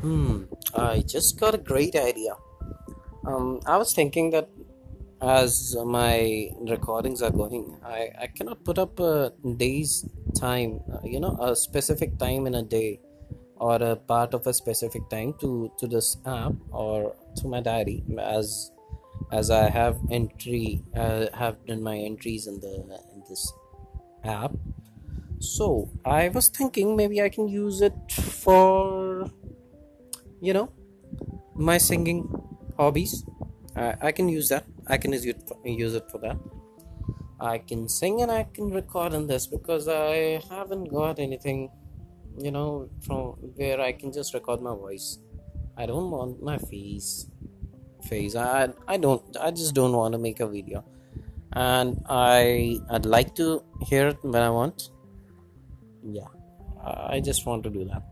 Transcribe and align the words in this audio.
Hmm, 0.00 0.44
I 0.74 1.02
just 1.06 1.38
got 1.38 1.54
a 1.54 1.58
great 1.58 1.94
idea. 1.94 2.34
Um, 3.26 3.60
I 3.66 3.76
was 3.76 3.92
thinking 3.92 4.30
that 4.30 4.48
as 5.20 5.76
my 5.84 6.50
recordings 6.60 7.20
are 7.20 7.30
going, 7.30 7.78
I, 7.84 8.08
I 8.18 8.26
cannot 8.28 8.64
put 8.64 8.78
up 8.78 8.98
a 8.98 9.32
day's 9.56 10.06
time, 10.38 10.80
uh, 10.90 11.00
you 11.04 11.20
know, 11.20 11.36
a 11.38 11.54
specific 11.54 12.18
time 12.18 12.46
in 12.46 12.54
a 12.54 12.62
day 12.62 13.00
or 13.56 13.76
a 13.76 13.94
part 13.94 14.32
of 14.32 14.46
a 14.46 14.54
specific 14.54 15.08
time 15.10 15.34
to, 15.40 15.70
to 15.78 15.86
this 15.86 16.16
app 16.24 16.52
or 16.70 17.14
to 17.36 17.46
my 17.46 17.60
diary 17.60 18.02
as 18.18 18.72
as 19.32 19.50
I 19.50 19.68
have 19.68 19.98
entry 20.10 20.82
uh, 20.96 21.26
have 21.34 21.64
done 21.66 21.82
my 21.82 21.96
entries 21.96 22.46
in 22.46 22.58
the 22.60 22.74
in 23.12 23.22
this 23.28 23.52
app. 24.24 24.52
So 25.40 25.90
I 26.04 26.28
was 26.30 26.48
thinking 26.48 26.96
maybe 26.96 27.20
I 27.20 27.28
can 27.28 27.48
use 27.48 27.82
it 27.82 28.12
for 28.12 29.30
you 30.40 30.52
know 30.52 30.70
my 31.54 31.78
singing 31.78 32.20
hobbies 32.76 33.24
I, 33.76 33.94
I 34.08 34.12
can 34.12 34.28
use 34.28 34.48
that. 34.48 34.64
I 34.86 34.96
can 34.98 35.12
use 35.12 35.24
it 35.24 35.42
for, 35.46 35.56
use 35.66 35.94
it 35.94 36.10
for 36.10 36.18
that. 36.18 36.36
I 37.40 37.58
can 37.58 37.88
sing 37.88 38.20
and 38.20 38.30
i 38.30 38.42
can 38.44 38.70
record 38.70 39.14
in 39.14 39.26
this 39.26 39.46
because 39.46 39.88
i 39.88 40.42
haven't 40.50 40.90
got 40.92 41.18
anything 41.18 41.70
you 42.36 42.50
know 42.50 42.90
from 43.00 43.22
where 43.56 43.80
i 43.80 43.92
can 43.92 44.12
just 44.12 44.34
record 44.34 44.60
my 44.60 44.74
voice. 44.74 45.18
I 45.76 45.86
don't 45.86 46.10
want 46.10 46.42
my 46.42 46.58
face 46.58 47.28
face. 48.08 48.36
I 48.36 48.68
i 48.86 48.98
don't 48.98 49.22
i 49.40 49.50
just 49.50 49.74
don't 49.74 49.92
want 49.92 50.12
to 50.12 50.18
make 50.18 50.40
a 50.40 50.46
video. 50.46 50.84
And 51.52 52.04
i 52.10 52.78
i'd 52.90 53.06
like 53.06 53.34
to 53.36 53.62
hear 53.80 54.08
it 54.08 54.18
when 54.22 54.42
i 54.42 54.50
want. 54.50 54.90
Yeah 56.02 56.28
i 56.82 57.20
just 57.20 57.46
want 57.46 57.62
to 57.62 57.70
do 57.70 57.84
that 57.84 58.02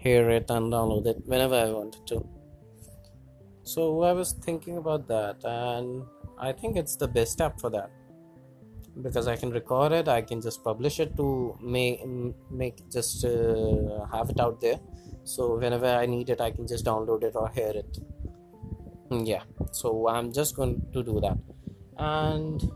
hear 0.00 0.30
it 0.30 0.50
and 0.50 0.72
download 0.72 1.06
it 1.06 1.18
whenever 1.26 1.54
I 1.54 1.70
wanted 1.70 2.06
to. 2.08 2.26
So 3.62 4.02
I 4.02 4.12
was 4.12 4.32
thinking 4.32 4.78
about 4.78 5.06
that, 5.08 5.44
and 5.44 6.04
I 6.38 6.52
think 6.52 6.76
it's 6.76 6.96
the 6.96 7.06
best 7.06 7.40
app 7.40 7.60
for 7.60 7.70
that 7.70 7.90
because 9.02 9.28
I 9.28 9.36
can 9.36 9.50
record 9.50 9.92
it. 9.92 10.08
I 10.08 10.22
can 10.22 10.40
just 10.40 10.64
publish 10.64 10.98
it 11.00 11.16
to 11.16 11.56
make 11.62 12.00
make 12.50 12.90
just 12.90 13.24
uh, 13.24 14.06
have 14.12 14.30
it 14.30 14.40
out 14.40 14.60
there. 14.60 14.80
So 15.24 15.56
whenever 15.58 15.86
I 15.86 16.06
need 16.06 16.30
it, 16.30 16.40
I 16.40 16.50
can 16.50 16.66
just 16.66 16.84
download 16.84 17.22
it 17.22 17.36
or 17.36 17.48
hear 17.50 17.72
it. 17.82 17.98
Yeah. 19.10 19.42
So 19.72 20.08
I'm 20.08 20.32
just 20.32 20.56
going 20.56 20.80
to 20.94 21.02
do 21.02 21.20
that, 21.20 21.38
and 21.98 22.70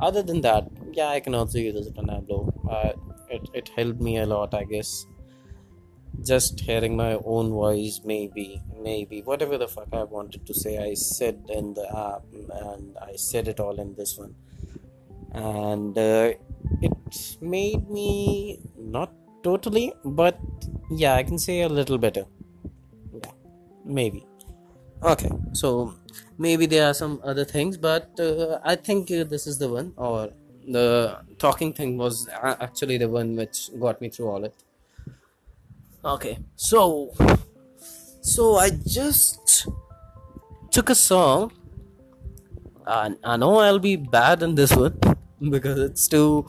other 0.00 0.22
than 0.22 0.40
that, 0.42 0.68
yeah, 0.92 1.08
I 1.08 1.20
can 1.20 1.34
also 1.34 1.58
use 1.58 1.86
it 1.86 1.98
on. 1.98 2.08
Uh, 2.10 2.92
it 3.28 3.48
it 3.52 3.68
helped 3.76 4.00
me 4.00 4.18
a 4.18 4.26
lot, 4.26 4.54
I 4.54 4.64
guess 4.64 5.06
just 6.24 6.60
hearing 6.60 6.96
my 6.96 7.12
own 7.24 7.50
voice 7.50 8.00
maybe 8.04 8.60
maybe 8.88 9.20
whatever 9.22 9.56
the 9.62 9.68
fuck 9.68 9.88
i 9.92 10.02
wanted 10.02 10.44
to 10.46 10.54
say 10.54 10.72
i 10.78 10.94
said 10.94 11.38
in 11.48 11.74
the 11.74 11.86
app 12.08 12.24
and 12.64 12.96
i 13.10 13.14
said 13.16 13.48
it 13.48 13.60
all 13.60 13.78
in 13.80 13.94
this 13.94 14.18
one. 14.18 14.34
And 15.34 15.96
uh, 15.96 16.34
it 16.82 17.38
made 17.40 17.88
me 17.88 18.60
not 18.76 19.10
totally 19.42 19.94
but 20.04 20.38
yeah 20.90 21.14
i 21.14 21.22
can 21.22 21.38
say 21.38 21.62
a 21.62 21.68
little 21.68 21.98
better. 21.98 22.24
Yeah 23.22 23.32
maybe. 23.84 24.26
Okay 25.02 25.30
so 25.52 25.94
maybe 26.38 26.66
there 26.66 26.86
are 26.88 26.94
some 26.94 27.20
other 27.24 27.44
things 27.44 27.76
but 27.76 28.20
uh, 28.20 28.58
i 28.64 28.74
think 28.76 29.10
uh, 29.10 29.24
this 29.24 29.46
is 29.46 29.58
the 29.58 29.68
one 29.68 29.92
or 29.96 30.30
the 30.76 31.18
talking 31.38 31.72
thing 31.72 31.96
was 31.96 32.28
actually 32.42 32.98
the 32.98 33.08
one 33.08 33.34
which 33.36 33.70
got 33.80 34.00
me 34.00 34.08
through 34.08 34.28
all 34.28 34.44
it 34.44 34.54
Okay, 36.04 36.38
so 36.56 37.14
so 38.22 38.56
I 38.56 38.70
just 38.70 39.68
took 40.72 40.90
a 40.90 40.96
song. 40.96 41.52
and 42.86 43.16
I 43.22 43.36
know 43.36 43.58
I'll 43.58 43.78
be 43.78 43.94
bad 43.94 44.42
in 44.42 44.56
this 44.56 44.74
one 44.74 44.98
because 45.54 45.78
it's 45.78 46.08
too, 46.08 46.46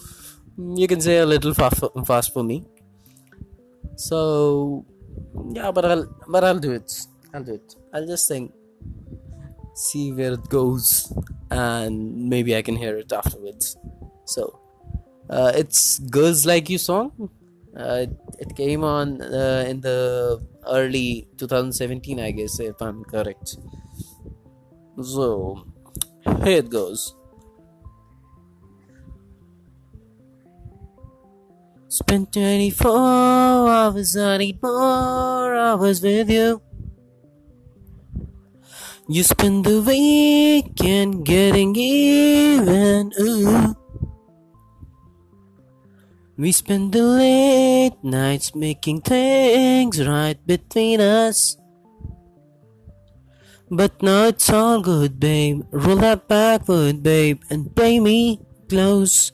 you 0.58 0.88
can 0.88 1.00
say 1.00 1.18
a 1.20 1.26
little 1.26 1.54
fast 1.54 1.78
for, 1.78 1.92
fast 2.04 2.34
for 2.34 2.44
me. 2.44 2.66
So 3.96 4.86
yeah, 5.52 5.70
but 5.70 5.86
I'll 5.86 6.08
but 6.28 6.44
I'll 6.44 6.58
do 6.58 6.72
it. 6.72 7.06
I'll 7.32 7.44
do 7.44 7.54
it. 7.54 7.76
I'll 7.94 8.08
just 8.08 8.28
sing, 8.28 8.52
see 9.76 10.12
where 10.12 10.34
it 10.34 10.50
goes, 10.50 11.14
and 11.52 12.28
maybe 12.28 12.56
I 12.56 12.64
can 12.64 12.76
hear 12.76 12.98
it 12.98 13.14
afterwards. 13.14 13.78
So 14.26 14.60
uh, 15.30 15.52
it's 15.56 16.00
"Girls 16.00 16.44
Like 16.48 16.72
You" 16.72 16.80
song 16.80 17.30
uh, 17.78 18.06
it 18.40 18.56
came 18.56 18.84
on 18.84 19.22
uh, 19.22 19.66
in 19.68 19.82
the 19.82 20.42
early 20.68 21.28
2017, 21.38 22.20
I 22.20 22.32
guess, 22.32 22.60
if 22.60 22.82
I'm 22.82 23.04
correct. 23.04 23.58
So, 25.02 25.66
here 26.44 26.60
it 26.60 26.70
goes. 26.70 27.16
Spent 31.88 32.34
24 32.34 32.90
hours, 32.90 34.18
I 34.18 34.38
need 34.38 34.62
more 34.62 35.54
hours 35.54 36.02
with 36.02 36.30
you. 36.30 36.62
You 39.08 39.22
spend 39.22 39.66
the 39.66 39.82
weekend 39.82 41.26
getting 41.26 41.76
even, 41.76 43.12
ooh. 43.20 43.83
We 46.36 46.52
spend 46.52 46.94
the 46.94 47.04
late 47.04 48.04
nights 48.04 48.56
making 48.56 49.02
things 49.02 50.02
right 50.06 50.38
between 50.48 51.00
us. 51.00 51.58
But 53.70 54.02
now 54.02 54.26
it's 54.26 54.50
all 54.50 54.82
good, 54.82 55.20
babe. 55.20 55.62
Roll 55.72 55.98
that 55.98 56.28
backward, 56.28 57.04
babe, 57.04 57.42
and 57.50 57.76
play 57.76 58.00
me 58.00 58.40
close. 58.68 59.32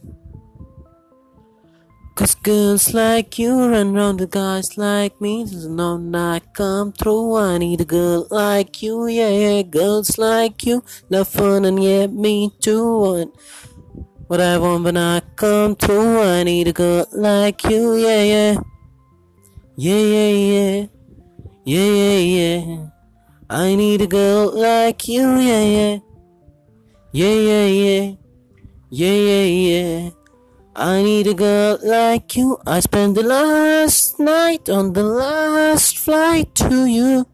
Cause 2.16 2.36
girls 2.36 2.94
like 2.94 3.40
you 3.40 3.72
run 3.72 3.94
round 3.94 4.20
with 4.20 4.32
guys 4.32 4.78
like 4.78 5.22
me. 5.22 5.46
There's 5.46 5.70
no 5.70 5.96
night 5.96 6.54
come 6.54 6.92
through. 6.92 7.38
I 7.38 7.58
need 7.60 7.80
a 7.80 7.86
girl 7.86 8.28
like 8.30 8.84
you, 8.84 9.08
yeah, 9.08 9.30
yeah. 9.30 9.62
Girls 9.62 10.18
like 10.18 10.66
you 10.66 10.84
love 11.10 11.30
fun, 11.30 11.64
and 11.64 11.82
yeah, 11.82 12.08
me 12.08 12.52
too. 12.60 13.14
And 13.16 13.32
what 14.30 14.40
I 14.40 14.60
want 14.60 14.84
when 14.84 14.96
I 14.96 15.22
come 15.36 15.76
through. 15.76 16.22
I 16.22 16.44
need 16.44 16.68
a 16.68 16.74
girl 16.74 17.06
like 17.12 17.64
you, 17.64 17.96
yeah, 17.96 18.24
yeah. 18.24 18.56
Yeah, 19.76 20.04
yeah, 20.16 20.30
yeah. 20.30 20.86
Yeah, 21.66 21.92
yeah, 22.02 22.20
yeah. 22.38 22.86
I 23.50 23.74
need 23.74 24.02
a 24.02 24.08
girl 24.08 24.54
like 24.54 25.08
you, 25.08 25.26
yeah, 25.40 25.64
yeah. 25.64 25.98
Yeah, 27.12 27.38
yeah, 27.50 27.66
yeah. 27.66 28.16
Yeah, 28.92 29.18
yeah, 29.30 29.46
yeah. 29.46 30.10
I 30.76 31.02
need 31.02 31.26
a 31.26 31.34
girl 31.34 31.80
like 31.84 32.36
you. 32.36 32.60
I 32.68 32.82
spent 32.82 33.16
the 33.16 33.24
last 33.24 34.20
night 34.20 34.70
on 34.70 34.94
the 34.94 35.04
last 35.04 35.98
flight 35.98 36.54
to 36.56 36.86
you. 36.86 37.26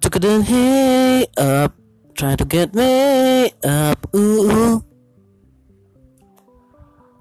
Took 0.00 0.16
in 0.24 0.42
hey 0.42 1.26
up 1.36 1.72
Try 2.16 2.34
to 2.34 2.46
get 2.46 2.74
me 2.74 3.52
up, 3.62 4.08
ooh. 4.16 4.82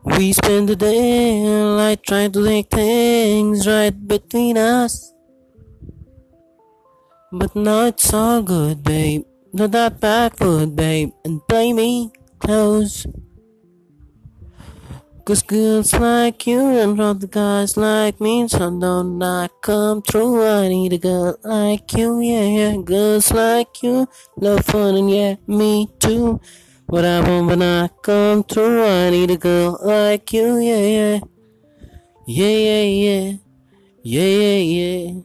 We 0.06 0.32
spend 0.32 0.70
the 0.70 0.78
daylight 0.78 2.02
trying 2.04 2.32
to 2.32 2.40
make 2.40 2.70
things 2.70 3.68
right 3.68 3.92
between 4.08 4.58
us. 4.58 5.12
But 7.34 7.54
now 7.58 7.88
it's 7.88 8.14
all 8.14 8.42
good, 8.42 8.84
babe. 8.84 9.24
Not 9.52 9.72
that 9.72 10.00
backward, 10.00 10.78
babe, 10.78 11.12
and 11.26 11.46
play 11.50 11.74
me 11.74 12.14
close. 12.40 13.06
Cause 15.26 15.42
girls 15.42 15.92
like 15.96 16.46
you 16.46 16.62
and 16.78 17.02
other 17.02 17.26
guys 17.26 17.78
like 17.78 18.22
me, 18.22 18.48
so 18.48 18.70
don't 18.80 19.18
not 19.18 19.50
come 19.60 20.04
through. 20.04 20.46
I 20.46 20.68
need 20.68 20.94
a 20.94 21.00
girl 21.00 21.36
like 21.44 21.92
you, 21.98 22.22
yeah, 22.22 22.46
yeah. 22.46 22.78
Girls 22.78 23.32
like 23.34 23.82
you 23.82 24.08
love 24.38 24.64
fun 24.66 24.96
and 24.98 25.10
yeah, 25.10 25.36
me 25.48 25.90
too. 25.98 26.40
What 26.86 27.06
I 27.06 27.28
want 27.28 27.48
when 27.48 27.64
I 27.64 27.88
come 28.04 28.44
through, 28.44 28.84
I 28.86 29.10
need 29.10 29.32
a 29.32 29.38
girl 29.38 29.80
like 29.82 30.32
you, 30.32 30.60
yeah, 30.60 30.86
yeah. 31.00 31.20
Yeah, 32.28 32.58
yeah, 32.70 32.84
yeah. 32.84 33.32
Yeah, 34.04 34.22
yeah, 34.22 34.62
yeah. 34.78 35.22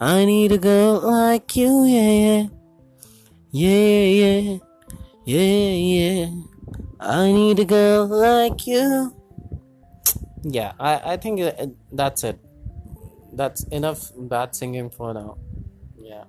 I 0.00 0.24
need 0.24 0.52
a 0.52 0.58
girl 0.58 1.00
like 1.00 1.54
you, 1.56 1.84
yeah, 1.84 2.10
yeah. 2.24 2.46
Yeah, 3.50 4.06
yeah. 4.22 4.58
Yeah, 5.26 5.72
yeah. 5.92 6.30
I 6.98 7.30
need 7.32 7.58
a 7.58 7.66
girl 7.66 8.06
like 8.06 8.66
you 8.66 9.15
yeah 10.46 10.72
i 10.78 11.12
i 11.12 11.16
think 11.16 11.40
that's 11.92 12.24
it 12.24 12.38
that's 13.32 13.64
enough 13.64 14.12
bad 14.16 14.54
singing 14.54 14.88
for 14.88 15.12
now 15.12 15.36
yeah 16.00 16.24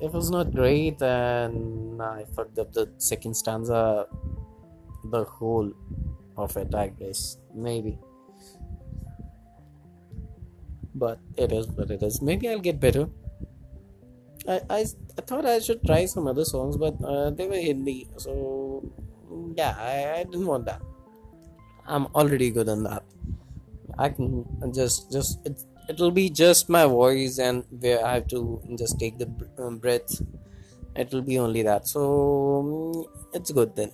it 0.00 0.12
was 0.12 0.30
not 0.30 0.52
great 0.52 1.00
and 1.02 2.02
i 2.02 2.24
fucked 2.36 2.58
up 2.58 2.72
the 2.72 2.88
second 2.98 3.34
stanza 3.34 4.06
the 5.10 5.24
whole 5.24 5.72
of 6.36 6.56
it 6.56 6.74
i 6.74 6.88
guess 6.88 7.38
maybe 7.54 7.98
but 10.94 11.18
it 11.36 11.52
is 11.52 11.66
what 11.68 11.90
it 11.90 12.02
is. 12.02 12.20
Maybe 12.20 12.48
I'll 12.48 12.60
get 12.60 12.80
better. 12.80 13.08
I, 14.48 14.60
I, 14.70 14.80
I 15.18 15.22
thought 15.22 15.46
I 15.46 15.58
should 15.58 15.84
try 15.84 16.06
some 16.06 16.26
other 16.26 16.44
songs, 16.44 16.76
but 16.76 16.94
uh, 17.04 17.30
they 17.30 17.46
were 17.46 17.56
Hindi, 17.56 18.08
so 18.16 18.82
yeah, 19.56 19.74
I, 19.78 20.20
I 20.20 20.24
didn't 20.24 20.46
want 20.46 20.64
that. 20.66 20.80
I'm 21.90 22.06
already 22.14 22.50
good 22.50 22.68
on 22.68 22.84
that. 22.84 23.02
I 23.98 24.08
can 24.10 24.46
just 24.72 25.10
just 25.12 25.44
it, 25.46 25.62
it'll 25.88 26.10
be 26.12 26.30
just 26.30 26.68
my 26.68 26.86
voice 26.86 27.38
and 27.38 27.64
where 27.70 28.04
I 28.04 28.14
have 28.14 28.28
to 28.28 28.60
just 28.78 28.98
take 28.98 29.18
the 29.18 29.28
um, 29.58 29.78
breath. 29.78 30.22
It'll 30.96 31.22
be 31.22 31.38
only 31.38 31.62
that, 31.62 31.86
so 31.88 32.00
mm, 32.66 33.06
it's 33.34 33.50
good 33.52 33.76
then. 33.76 33.92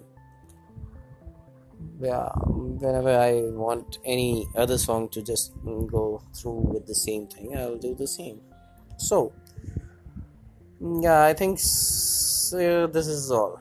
Yeah, 2.01 2.29
whenever 2.47 3.11
I 3.19 3.41
want 3.51 3.99
any 4.05 4.47
other 4.55 4.77
song 4.79 5.09
to 5.11 5.23
just 5.23 5.57
mm, 5.65 5.91
go 5.91 6.23
through 6.35 6.61
with 6.75 6.87
the 6.87 6.95
same 6.95 7.27
thing, 7.27 7.57
I'll 7.57 7.79
do 7.79 7.95
the 7.95 8.07
same. 8.07 8.41
So 8.99 9.33
yeah, 10.81 11.25
I 11.25 11.33
think 11.35 11.59
s- 11.59 12.53
uh, 12.55 12.87
this 12.87 13.07
is 13.07 13.31
all. 13.31 13.61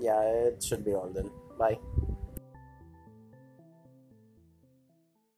Yeah, 0.00 0.20
it 0.22 0.62
should 0.62 0.84
be 0.84 0.94
all 0.94 1.08
then. 1.08 1.30
Bye. 1.58 1.78